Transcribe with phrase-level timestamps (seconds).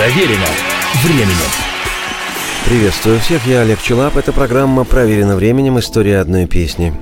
[0.00, 0.46] Проверено
[1.04, 1.36] временем.
[2.64, 4.16] Приветствую всех, я Олег Челап.
[4.16, 5.78] Это программа «Проверено временем.
[5.78, 6.94] История одной песни».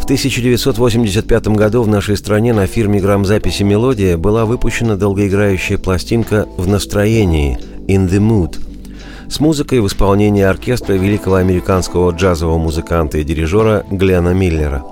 [0.00, 6.68] В 1985 году в нашей стране на фирме грамзаписи «Мелодия» была выпущена долгоиграющая пластинка «В
[6.68, 7.58] настроении»
[7.88, 8.60] «In the Mood»,
[9.28, 14.84] с музыкой в исполнении оркестра великого американского джазового музыканта и дирижера Глена Миллера.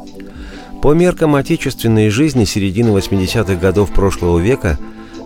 [0.82, 4.76] По меркам отечественной жизни середины 80-х годов прошлого века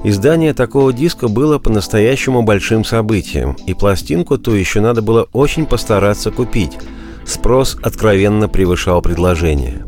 [0.08, 6.30] издание такого диска было по-настоящему большим событием, и пластинку то еще надо было очень постараться
[6.30, 6.72] купить–
[7.26, 9.84] Спрос откровенно превышал предложение.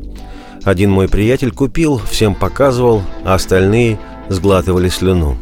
[0.64, 5.38] Один мой приятель купил, всем показывал, а остальные сглатывали слюну.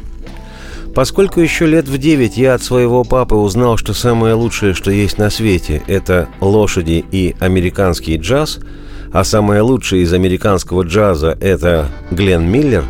[0.95, 5.19] Поскольку еще лет в девять я от своего папы узнал, что самое лучшее, что есть
[5.19, 8.61] на свете, это лошади и американский джаз,
[9.13, 12.85] а самое лучшее из американского джаза– это Глен Миллер,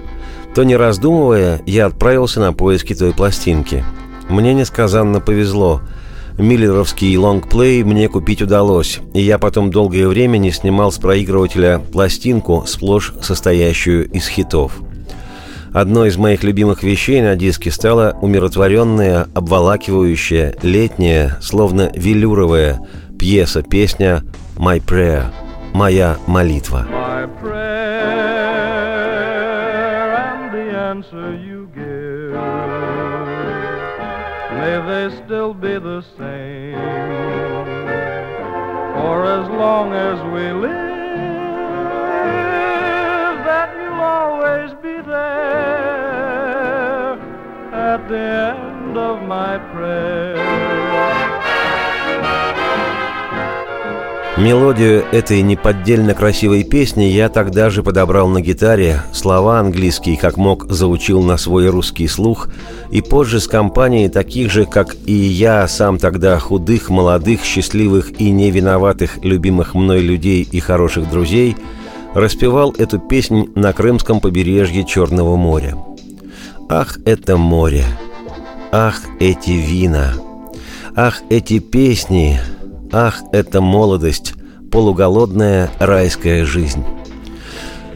[0.57, 3.85] то не раздумывая, я отправился на поиски той пластинки.
[4.31, 5.83] Мне несказанно повезло–
[6.39, 12.65] Миллеровский лонгплей мне купить удалось, и я потом долгое время не снимал с проигрывателя пластинку,
[12.67, 14.73] сплошь состоящую из хитов.
[15.73, 22.81] Одной из моих любимых вещей на диске стала умиротворенная, обволакивающая, летняя, словно велюровая
[23.19, 24.23] пьеса-песня
[24.57, 25.25] «My Prayer»–
[25.73, 26.87] «Моя молитва».
[26.91, 28.16] My prayer
[30.91, 32.33] answer you give.
[34.59, 36.79] may they still be the same.
[38.95, 40.96] For as long as we live,
[54.37, 60.71] Мелодию этой неподдельно красивой песни я тогда же подобрал на гитаре, слова английские, как мог,
[60.71, 62.49] заучил на свой русский слух,
[62.91, 68.31] и позже с компанией таких же, как и я, сам тогда худых, молодых, счастливых и
[68.31, 71.57] невиноватых, любимых мной людей и хороших друзей,
[72.13, 75.79] распевал эту песнь на крымском побережье Черного моря.
[76.69, 77.87] Ах, это море!
[78.71, 80.13] Ах, эти вина!
[80.95, 82.39] Ах, эти песни!
[82.93, 84.35] Ах, это молодость,
[84.71, 86.85] полуголодная райская жизнь.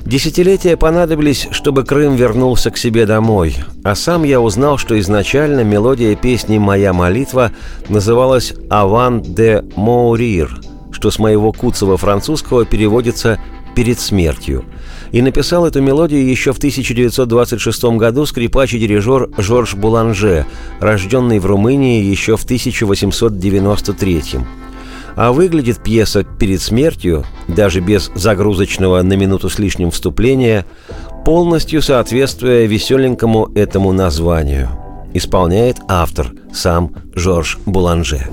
[0.05, 6.17] Десятилетия понадобились, чтобы Крым вернулся к себе домой, а сам я узнал, что изначально мелодия
[6.17, 7.53] песни «Моя молитва»
[7.89, 13.39] называлась «Аван де Моурир», что с моего куцого французского переводится
[13.77, 14.65] «перед смертью»,
[15.13, 20.47] и написал эту мелодию еще в 1926 году скрипач и дирижер Жорж Буланже,
[20.81, 24.23] рожденный в Румынии еще в 1893
[25.17, 30.65] а выглядит пьеса перед смертью, даже без загрузочного на минуту с лишним вступления,
[31.25, 34.69] полностью соответствуя веселенькому этому названию.
[35.13, 38.29] Исполняет автор, сам Жорж Буланже.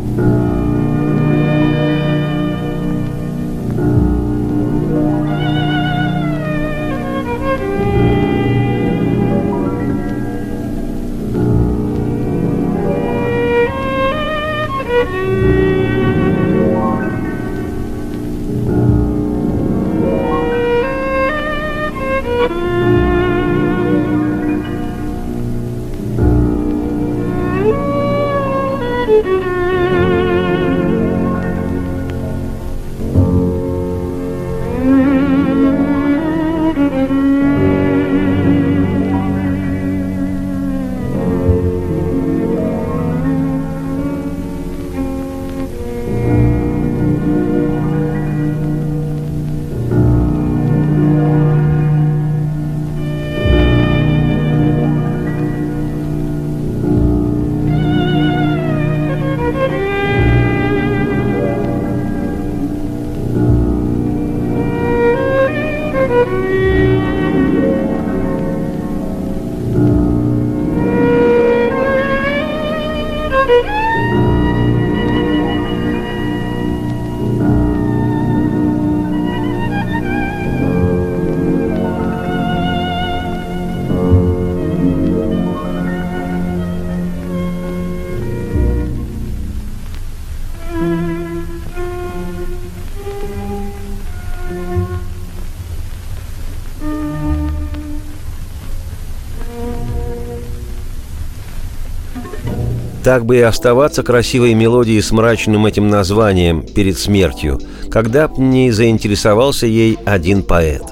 [103.07, 107.57] Так бы и оставаться красивой мелодией с мрачным этим названием перед смертью,
[107.89, 110.83] когда б не заинтересовался ей один поэт.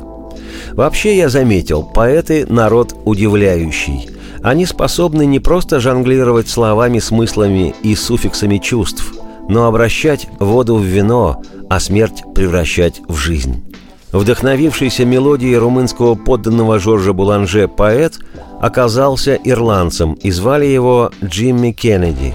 [0.71, 4.07] Вообще я заметил, поэты– народ удивляющий.
[4.41, 9.13] Они способны не просто жонглировать словами, смыслами и суффиксами чувств,
[9.49, 13.74] но обращать воду в вино, а смерть превращать в жизнь.
[14.15, 18.17] Вдохновившийся мелодией румынского подданного Жоржа Буланже поэт
[18.61, 22.33] оказался ирландцем и звали его Джимми Кеннеди.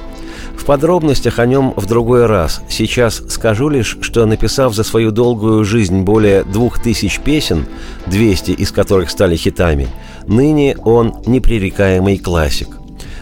[0.58, 2.60] В подробностях о нем в другой раз.
[2.68, 7.64] Сейчас скажу лишь, что написав за свою долгую жизнь более двух тысяч песен,
[8.08, 9.88] 200 из которых стали хитами,
[10.26, 12.68] ныне он непререкаемый классик.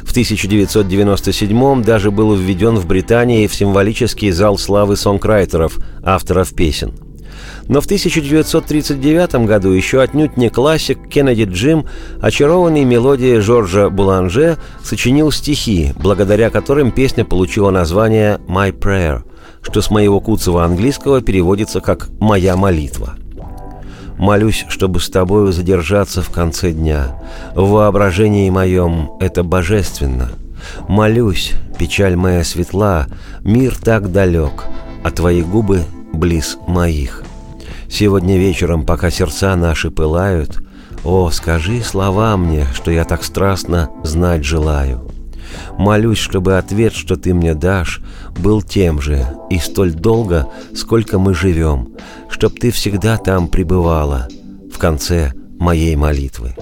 [0.02, 6.93] В 1997 даже был введен в Британии в символический зал славы сонграйтеров, авторов песен–
[7.69, 11.87] но в 1939 году еще отнюдь не классик Кеннеди Джим,
[12.20, 19.23] очарованный мелодией Жоржа Буланже, сочинил стихи, благодаря которым песня получила название «My Prayer»,
[19.62, 23.15] что с моего куцого английского переводится как «моя молитва».
[24.17, 27.23] Молюсь, чтобы с тобою задержаться в конце дня.
[27.55, 30.31] В воображении моем это божественно.
[30.88, 33.06] Молюсь, печаль моя светла,
[33.44, 34.65] мир так далек,
[35.05, 37.23] а твои губы близ моих.
[37.90, 40.58] Сегодня вечером, пока сердца наши пылают,
[41.05, 45.11] О, скажи слова мне, что я так страстно знать желаю.
[45.79, 48.00] Молюсь, чтобы ответ, что ты мне дашь,
[48.38, 51.94] был тем же и столь долго, сколько мы живем,
[52.29, 54.29] чтоб ты всегда там пребывала
[54.73, 56.55] в конце моей молитвы.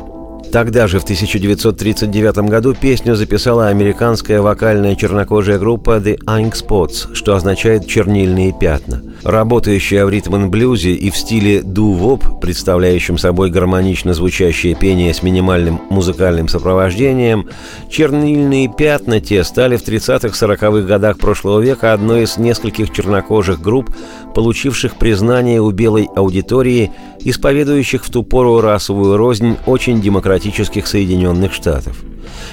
[0.52, 7.34] Тогда же, в 1939 году, песню записала американская вокальная чернокожая группа The Ink Spots, что
[7.34, 9.02] означает «чернильные пятна».
[9.22, 16.48] Работающая в ритм-блюзе и в стиле ду-воп, представляющем собой гармонично звучащее пение с минимальным музыкальным
[16.48, 17.48] сопровождением,
[17.90, 23.90] «Чернильные пятна» те стали в 30-40-х годах прошлого века одной из нескольких чернокожих групп,
[24.34, 31.96] получивших признание у белой аудитории, исповедующих в ту пору расовую рознь очень демократических Соединенных Штатов.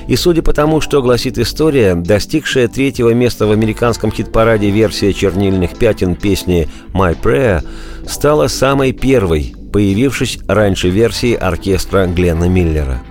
[0.07, 5.77] И судя по тому, что гласит история, достигшая третьего места в американском хит-параде версия чернильных
[5.77, 7.63] пятен песни «My Prayer»
[8.07, 13.01] стала самой первой, появившись раньше версии оркестра Гленна Миллера.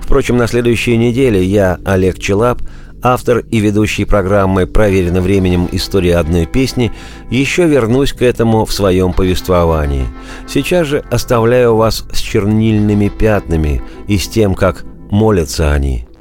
[0.00, 2.62] Впрочем, на следующей неделе я, Олег Челап,
[3.02, 5.68] автор и ведущий программы «Проверено временем.
[5.72, 6.92] История одной песни»,
[7.30, 10.06] еще вернусь к этому в своем повествовании.
[10.48, 16.04] Сейчас же оставляю вас с чернильными пятнами и с тем, как молятся они–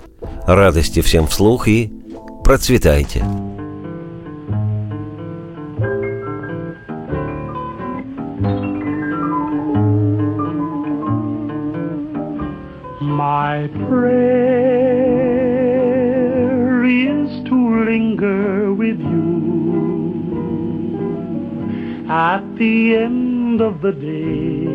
[0.48, 1.92] Радости всем вслух и
[2.44, 3.24] процветайте!
[13.00, 14.84] My prayer
[16.84, 19.68] is to linger with you
[22.10, 24.66] at the end of the day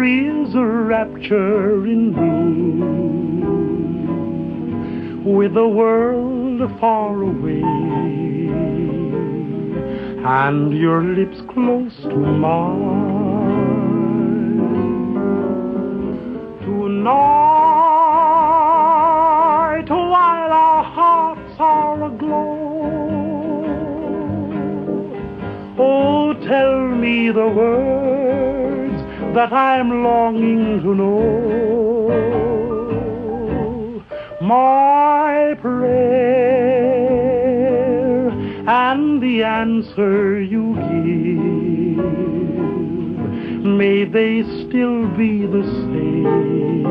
[0.03, 2.57] is a rapture in blue
[5.39, 7.63] with the world far away
[10.25, 13.17] and your lips close to mine.
[25.77, 29.03] Tonight tell me the words
[29.35, 32.09] that I'm longing to know.
[34.41, 35.89] My prayer
[38.69, 42.05] and the answer you give,
[43.65, 46.85] may they still be the same.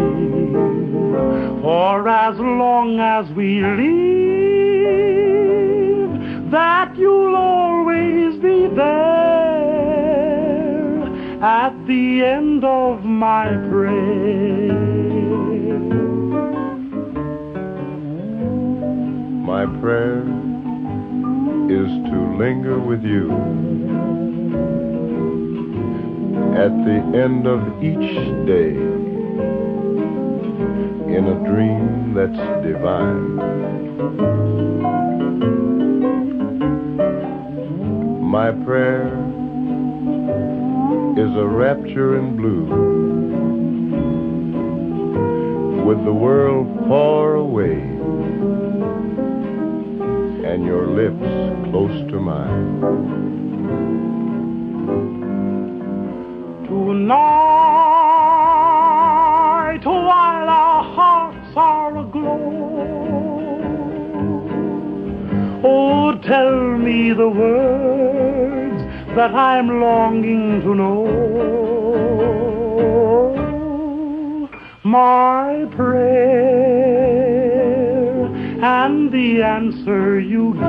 [1.62, 4.16] For as long as we live,
[6.52, 9.36] that you'll always be there
[11.42, 14.72] at the end of my prayer.
[19.46, 20.22] My prayer
[21.70, 23.32] is to linger with you
[26.56, 28.16] at the end of each
[28.48, 28.78] day
[31.16, 34.65] in a dream that's divine.
[38.36, 39.08] My prayer
[41.18, 42.66] is a rapture in blue.
[45.86, 47.80] With the world far away
[50.52, 51.30] and your lips
[51.72, 52.82] close to mine.
[56.68, 57.16] Tonight,
[59.86, 62.74] while our hearts are aglow,
[65.68, 68.15] Oh, tell me the words
[69.16, 71.06] that I'm longing to know.
[74.84, 76.66] My prayer
[78.62, 80.64] and the answer you give,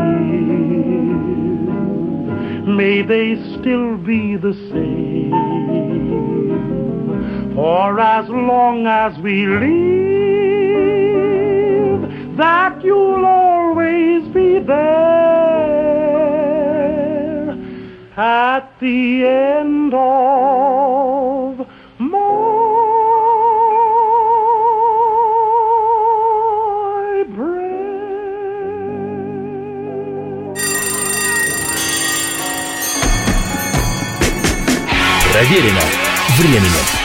[2.69, 5.33] may they still be the same.
[7.57, 9.97] For as long as we live,
[12.37, 15.46] that you'll always be there
[18.17, 21.67] at the end of
[21.99, 22.47] my
[35.33, 35.83] Проверено
[36.39, 36.96] временем.